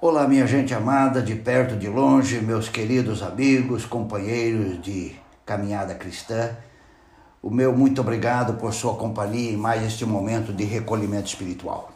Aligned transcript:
Olá, 0.00 0.28
minha 0.28 0.46
gente 0.46 0.72
amada, 0.72 1.20
de 1.20 1.34
perto, 1.34 1.74
de 1.74 1.88
longe, 1.88 2.40
meus 2.40 2.68
queridos 2.68 3.20
amigos, 3.20 3.84
companheiros 3.84 4.80
de 4.80 5.16
caminhada 5.44 5.92
cristã. 5.92 6.56
O 7.42 7.50
meu 7.50 7.76
muito 7.76 8.00
obrigado 8.00 8.54
por 8.60 8.72
sua 8.72 8.94
companhia 8.94 9.50
em 9.50 9.56
mais 9.56 9.82
este 9.82 10.06
momento 10.06 10.52
de 10.52 10.62
recolhimento 10.62 11.26
espiritual. 11.26 11.90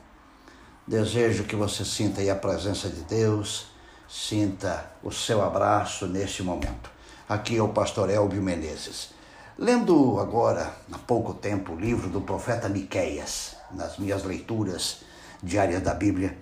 Desejo 0.84 1.44
que 1.44 1.54
você 1.54 1.84
sinta 1.84 2.20
aí 2.20 2.28
a 2.28 2.34
presença 2.34 2.88
de 2.88 3.02
Deus, 3.02 3.68
sinta 4.09 4.84
o 5.00 5.12
seu 5.12 5.41
abraço 5.41 6.09
neste 6.09 6.43
momento. 6.43 6.91
Aqui 7.29 7.57
é 7.57 7.62
o 7.62 7.69
pastor 7.69 8.11
Elbio 8.11 8.43
Menezes. 8.43 9.11
Lendo 9.57 10.19
agora, 10.19 10.75
há 10.91 10.98
pouco 10.98 11.34
tempo, 11.34 11.75
o 11.75 11.79
livro 11.79 12.09
do 12.09 12.21
profeta 12.21 12.69
Miqueias, 12.69 13.55
nas 13.71 13.96
minhas 13.96 14.25
leituras 14.25 15.03
diárias 15.41 15.80
da 15.80 15.95
Bíblia, 15.95 16.37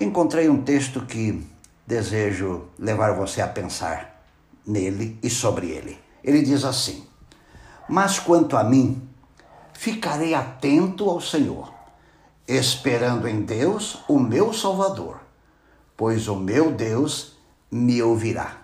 encontrei 0.00 0.48
um 0.48 0.62
texto 0.62 1.02
que 1.02 1.46
desejo 1.86 2.68
levar 2.78 3.12
você 3.12 3.40
a 3.40 3.48
pensar 3.48 4.24
nele 4.66 5.18
e 5.22 5.28
sobre 5.28 5.70
ele. 5.70 5.98
Ele 6.22 6.42
diz 6.42 6.64
assim: 6.64 7.06
Mas 7.88 8.18
quanto 8.18 8.56
a 8.56 8.64
mim, 8.64 9.08
ficarei 9.72 10.34
atento 10.34 11.08
ao 11.08 11.20
Senhor, 11.20 11.72
esperando 12.46 13.28
em 13.28 13.42
Deus, 13.42 13.98
o 14.08 14.18
meu 14.18 14.52
Salvador, 14.52 15.20
pois 15.96 16.28
o 16.28 16.36
meu 16.36 16.70
Deus 16.70 17.36
me 17.70 18.02
ouvirá. 18.02 18.58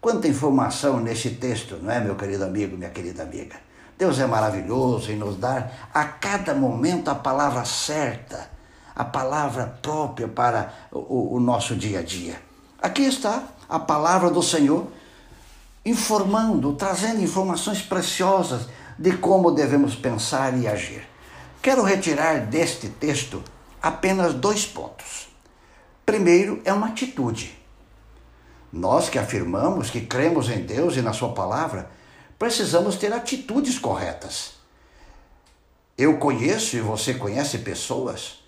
Quanta 0.00 0.28
informação 0.28 1.00
nesse 1.00 1.30
texto, 1.30 1.76
não 1.82 1.90
é, 1.90 2.00
meu 2.00 2.14
querido 2.14 2.44
amigo, 2.44 2.76
minha 2.76 2.90
querida 2.90 3.22
amiga? 3.22 3.56
Deus 3.96 4.20
é 4.20 4.26
maravilhoso 4.26 5.10
em 5.10 5.16
nos 5.16 5.36
dar 5.36 5.90
a 5.92 6.04
cada 6.04 6.54
momento 6.54 7.10
a 7.10 7.16
palavra 7.16 7.64
certa 7.64 8.57
a 8.98 9.04
palavra 9.04 9.78
própria 9.80 10.26
para 10.26 10.74
o, 10.90 11.36
o 11.36 11.40
nosso 11.40 11.76
dia 11.76 12.00
a 12.00 12.02
dia. 12.02 12.42
Aqui 12.82 13.02
está 13.02 13.44
a 13.68 13.78
palavra 13.78 14.28
do 14.28 14.42
Senhor 14.42 14.88
informando, 15.84 16.72
trazendo 16.72 17.22
informações 17.22 17.80
preciosas 17.80 18.66
de 18.98 19.16
como 19.16 19.52
devemos 19.52 19.94
pensar 19.94 20.58
e 20.58 20.66
agir. 20.66 21.08
Quero 21.62 21.84
retirar 21.84 22.40
deste 22.46 22.88
texto 22.88 23.40
apenas 23.80 24.34
dois 24.34 24.66
pontos. 24.66 25.28
Primeiro 26.04 26.60
é 26.64 26.72
uma 26.72 26.88
atitude. 26.88 27.56
Nós 28.72 29.08
que 29.08 29.18
afirmamos 29.18 29.90
que 29.90 30.00
cremos 30.00 30.50
em 30.50 30.64
Deus 30.64 30.96
e 30.96 31.02
na 31.02 31.12
Sua 31.12 31.32
palavra, 31.32 31.88
precisamos 32.36 32.96
ter 32.96 33.12
atitudes 33.12 33.78
corretas. 33.78 34.54
Eu 35.96 36.18
conheço 36.18 36.76
e 36.76 36.80
você 36.80 37.14
conhece 37.14 37.58
pessoas 37.58 38.38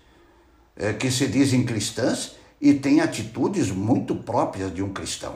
é, 0.75 0.93
que 0.93 1.11
se 1.11 1.27
dizem 1.27 1.63
cristãs 1.63 2.35
e 2.59 2.73
têm 2.73 3.01
atitudes 3.01 3.71
muito 3.71 4.15
próprias 4.15 4.73
de 4.73 4.83
um 4.83 4.93
cristão. 4.93 5.35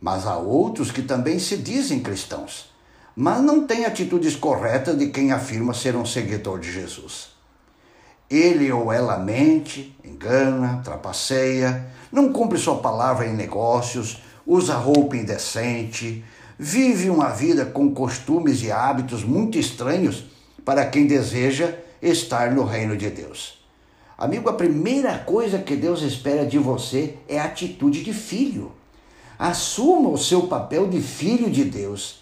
Mas 0.00 0.26
há 0.26 0.36
outros 0.36 0.90
que 0.90 1.02
também 1.02 1.38
se 1.38 1.56
dizem 1.56 2.00
cristãos, 2.00 2.70
mas 3.14 3.42
não 3.42 3.66
têm 3.66 3.84
atitudes 3.84 4.36
corretas 4.36 4.96
de 4.96 5.08
quem 5.08 5.32
afirma 5.32 5.74
ser 5.74 5.96
um 5.96 6.06
seguidor 6.06 6.58
de 6.58 6.72
Jesus. 6.72 7.30
Ele 8.30 8.70
ou 8.70 8.92
ela 8.92 9.18
mente, 9.18 9.96
engana, 10.04 10.80
trapaceia, 10.84 11.90
não 12.12 12.32
cumpre 12.32 12.58
sua 12.58 12.78
palavra 12.78 13.26
em 13.26 13.34
negócios, 13.34 14.22
usa 14.46 14.74
roupa 14.76 15.16
indecente, 15.16 16.24
vive 16.58 17.10
uma 17.10 17.30
vida 17.30 17.66
com 17.66 17.92
costumes 17.92 18.62
e 18.62 18.70
hábitos 18.70 19.24
muito 19.24 19.58
estranhos 19.58 20.24
para 20.64 20.86
quem 20.86 21.06
deseja 21.06 21.74
estar 22.00 22.52
no 22.52 22.64
reino 22.64 22.96
de 22.96 23.10
Deus. 23.10 23.59
Amigo, 24.20 24.50
a 24.50 24.52
primeira 24.52 25.16
coisa 25.16 25.58
que 25.58 25.74
Deus 25.74 26.02
espera 26.02 26.44
de 26.44 26.58
você 26.58 27.16
é 27.26 27.40
a 27.40 27.44
atitude 27.44 28.04
de 28.04 28.12
filho. 28.12 28.70
Assuma 29.38 30.10
o 30.10 30.18
seu 30.18 30.42
papel 30.42 30.88
de 30.88 31.00
filho 31.00 31.48
de 31.48 31.64
Deus. 31.64 32.20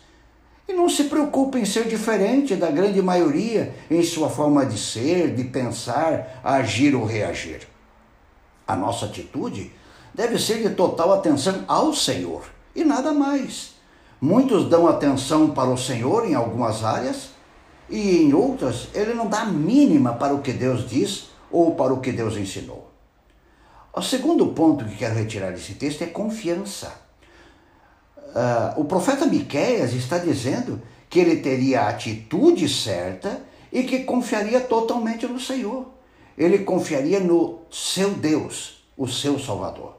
E 0.69 0.73
não 0.73 0.89
se 0.89 1.05
preocupe 1.05 1.59
em 1.59 1.65
ser 1.65 1.89
diferente 1.89 2.55
da 2.55 2.70
grande 2.70 3.03
maioria 3.03 3.75
em 3.91 4.01
sua 4.05 4.31
forma 4.31 4.64
de 4.64 4.79
ser, 4.79 5.35
de 5.35 5.42
pensar, 5.42 6.41
agir 6.45 6.95
ou 6.95 7.05
reagir. 7.05 7.67
A 8.64 8.77
nossa 8.77 9.07
atitude 9.07 9.73
deve 10.14 10.39
ser 10.39 10.63
de 10.63 10.77
total 10.77 11.13
atenção 11.13 11.64
ao 11.67 11.92
Senhor 11.92 12.45
e 12.77 12.85
nada 12.85 13.13
mais. 13.13 13.73
Muitos 14.20 14.69
dão 14.69 14.87
atenção 14.87 15.51
para 15.51 15.70
o 15.70 15.77
Senhor 15.77 16.25
em 16.25 16.37
algumas 16.37 16.85
áreas 16.85 17.31
e 17.91 18.19
em 18.19 18.33
outras 18.33 18.87
ele 18.95 19.14
não 19.14 19.27
dá 19.27 19.45
mínima 19.45 20.13
para 20.13 20.33
o 20.33 20.42
que 20.42 20.53
Deus 20.53 20.89
diz 20.89 21.37
ou 21.51 21.75
para 21.75 21.92
o 21.92 22.01
que 22.01 22.13
Deus 22.13 22.36
ensinou. 22.36 22.91
O 23.95 24.03
segundo 24.03 24.47
ponto 24.48 24.85
que 24.85 24.97
quero 24.97 25.14
retirar 25.14 25.51
desse 25.51 25.75
texto 25.75 26.03
é 26.03 26.07
confiança. 26.07 26.92
Uh, 28.17 28.81
o 28.81 28.85
profeta 28.85 29.27
Miqueias 29.27 29.92
está 29.95 30.19
dizendo 30.19 30.81
que 31.08 31.19
ele 31.19 31.37
teria 31.37 31.83
a 31.83 31.89
atitude 31.89 32.69
certa 32.69 33.41
e 33.73 33.83
que 33.83 34.05
confiaria 34.05 34.61
totalmente 34.61 35.27
no 35.27 35.41
Senhor. 35.41 35.87
Ele 36.37 36.58
confiaria 36.61 37.19
no 37.19 37.61
seu 37.70 38.11
Deus, 38.11 38.85
o 38.97 39.08
seu 39.08 39.39
Salvador. 39.39 39.97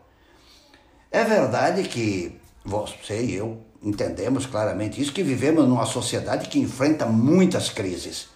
É 1.12 1.24
verdade 1.24 1.84
que 1.84 2.40
você 2.64 3.24
e 3.24 3.36
eu 3.36 3.58
entendemos 3.82 4.46
claramente 4.46 5.02
isso, 5.02 5.14
que 5.14 5.24
vivemos 5.24 5.68
numa 5.68 5.86
sociedade 5.86 6.50
que 6.50 6.60
enfrenta 6.60 7.06
muitas 7.06 7.70
crises. 7.70 8.28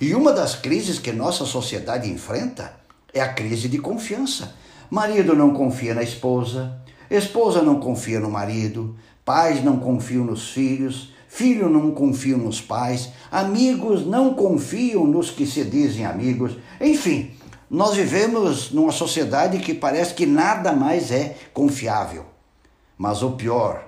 E 0.00 0.14
uma 0.14 0.32
das 0.32 0.54
crises 0.54 0.98
que 0.98 1.12
nossa 1.12 1.44
sociedade 1.44 2.10
enfrenta 2.10 2.74
é 3.12 3.20
a 3.20 3.32
crise 3.32 3.68
de 3.68 3.78
confiança. 3.78 4.54
Marido 4.90 5.34
não 5.34 5.54
confia 5.54 5.94
na 5.94 6.02
esposa, 6.02 6.78
esposa 7.10 7.62
não 7.62 7.80
confia 7.80 8.20
no 8.20 8.30
marido, 8.30 8.96
pais 9.24 9.62
não 9.62 9.78
confiam 9.78 10.24
nos 10.24 10.50
filhos, 10.50 11.12
filho 11.28 11.68
não 11.68 11.90
confia 11.92 12.36
nos 12.36 12.60
pais, 12.60 13.10
amigos 13.30 14.06
não 14.06 14.34
confiam 14.34 15.06
nos 15.06 15.30
que 15.30 15.46
se 15.46 15.64
dizem 15.64 16.04
amigos. 16.04 16.56
Enfim, 16.80 17.32
nós 17.70 17.94
vivemos 17.94 18.70
numa 18.70 18.92
sociedade 18.92 19.58
que 19.58 19.74
parece 19.74 20.14
que 20.14 20.26
nada 20.26 20.72
mais 20.72 21.10
é 21.10 21.36
confiável. 21.52 22.26
Mas 22.96 23.22
o 23.22 23.32
pior, 23.32 23.84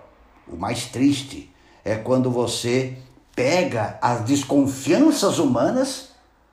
o 0.49 0.57
mais 0.57 0.87
triste, 0.87 1.51
é 1.85 1.95
quando 1.95 2.31
você 2.31 2.97
pega 3.37 3.99
as 4.01 4.23
desconfianças 4.23 5.39
humanas 5.39 6.09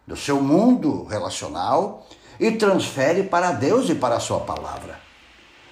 do 0.05 0.17
seu 0.17 0.41
mundo 0.41 1.05
relacional 1.05 2.05
e 2.37 2.51
transfere 2.51 3.23
para 3.23 3.53
Deus 3.53 3.89
e 3.89 3.95
para 3.95 4.17
a 4.17 4.19
sua 4.19 4.41
palavra. 4.41 4.99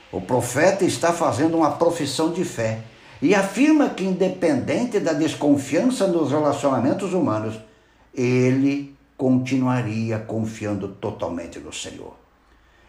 O 0.10 0.22
profeta 0.22 0.86
está 0.86 1.12
fazendo 1.12 1.58
uma 1.58 1.72
profissão 1.72 2.32
de 2.32 2.46
fé 2.46 2.80
e 3.22 3.36
afirma 3.36 3.90
que, 3.90 4.06
independente 4.06 5.02
da 5.02 5.12
desconfiança 5.12 6.08
nos 6.08 6.32
relacionamentos 6.32 7.14
humanos, 7.14 7.60
ele 8.14 8.96
continuaria 9.18 10.18
confiando 10.18 10.88
totalmente 10.88 11.60
no 11.60 11.74
Senhor. 11.74 12.16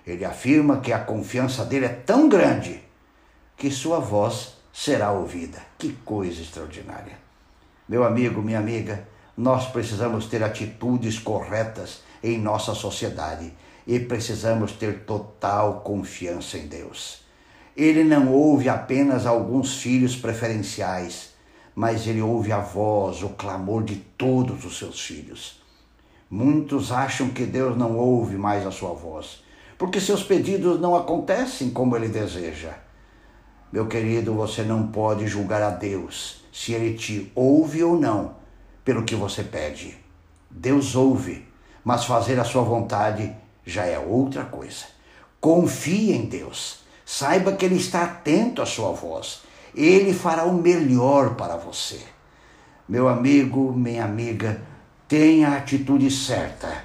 Ele 0.06 0.24
afirma 0.24 0.78
que 0.78 0.92
a 0.92 0.98
confiança 1.00 1.64
dele 1.64 1.86
é 1.86 1.88
tão 1.88 2.28
grande 2.28 2.82
que 3.56 3.70
sua 3.70 3.98
voz 3.98 4.54
será 4.72 5.12
ouvida. 5.12 5.60
Que 5.78 5.92
coisa 6.04 6.40
extraordinária! 6.40 7.31
Meu 7.88 8.04
amigo, 8.04 8.40
minha 8.40 8.60
amiga, 8.60 9.08
nós 9.36 9.66
precisamos 9.66 10.26
ter 10.26 10.42
atitudes 10.42 11.18
corretas 11.18 12.00
em 12.22 12.38
nossa 12.38 12.74
sociedade 12.74 13.52
e 13.84 13.98
precisamos 13.98 14.72
ter 14.72 15.00
total 15.00 15.80
confiança 15.80 16.56
em 16.56 16.68
Deus. 16.68 17.22
Ele 17.76 18.04
não 18.04 18.32
ouve 18.32 18.68
apenas 18.68 19.26
alguns 19.26 19.78
filhos 19.78 20.14
preferenciais, 20.14 21.30
mas 21.74 22.06
ele 22.06 22.22
ouve 22.22 22.52
a 22.52 22.60
voz, 22.60 23.22
o 23.22 23.30
clamor 23.30 23.82
de 23.82 23.96
todos 23.96 24.64
os 24.64 24.78
seus 24.78 25.00
filhos. 25.00 25.60
Muitos 26.30 26.92
acham 26.92 27.30
que 27.30 27.44
Deus 27.44 27.76
não 27.76 27.96
ouve 27.96 28.36
mais 28.36 28.64
a 28.64 28.70
sua 28.70 28.92
voz, 28.92 29.42
porque 29.76 30.00
seus 30.00 30.22
pedidos 30.22 30.80
não 30.80 30.94
acontecem 30.94 31.70
como 31.70 31.96
ele 31.96 32.08
deseja. 32.08 32.74
Meu 33.72 33.88
querido, 33.88 34.34
você 34.34 34.62
não 34.62 34.86
pode 34.86 35.26
julgar 35.26 35.62
a 35.62 35.70
Deus 35.70 36.41
se 36.52 36.72
ele 36.72 36.96
te 36.96 37.32
ouve 37.34 37.82
ou 37.82 37.98
não 37.98 38.36
pelo 38.84 39.02
que 39.02 39.16
você 39.16 39.42
pede. 39.42 39.96
Deus 40.50 40.94
ouve, 40.94 41.48
mas 41.82 42.04
fazer 42.04 42.38
a 42.38 42.44
sua 42.44 42.62
vontade 42.62 43.34
já 43.64 43.86
é 43.86 43.98
outra 43.98 44.44
coisa. 44.44 44.84
Confie 45.40 46.12
em 46.12 46.26
Deus. 46.26 46.80
Saiba 47.04 47.52
que 47.52 47.64
Ele 47.64 47.76
está 47.76 48.04
atento 48.04 48.62
à 48.62 48.66
sua 48.66 48.92
voz. 48.92 49.42
Ele 49.74 50.14
fará 50.14 50.44
o 50.44 50.54
melhor 50.54 51.34
para 51.34 51.56
você. 51.56 52.00
Meu 52.88 53.08
amigo, 53.08 53.72
minha 53.72 54.04
amiga, 54.04 54.62
tenha 55.08 55.48
a 55.48 55.56
atitude 55.56 56.10
certa 56.10 56.84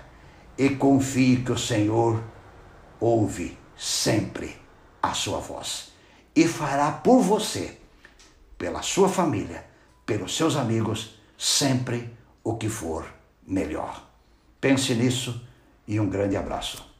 e 0.57 0.69
confie 0.69 1.37
que 1.37 1.51
o 1.51 1.57
Senhor 1.57 2.23
ouve 2.99 3.57
sempre 3.75 4.55
a 5.01 5.13
sua 5.13 5.39
voz 5.39 5.91
e 6.37 6.47
fará 6.47 6.91
por 6.91 7.19
você, 7.19 7.79
pela 8.57 8.81
sua 8.81 9.09
família, 9.09 9.65
pelos 10.05 10.35
seus 10.35 10.55
amigos, 10.55 11.19
sempre 11.37 12.13
o 12.43 12.55
que 12.55 12.69
for 12.69 13.05
melhor. 13.45 14.07
Pense 14.59 14.93
nisso 14.95 15.45
e 15.87 15.99
um 15.99 16.09
grande 16.09 16.35
abraço. 16.35 16.96